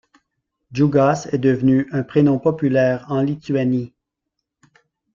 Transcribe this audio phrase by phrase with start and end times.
[0.73, 3.93] Džiugas est devenu un prénom populaire en Lituanie.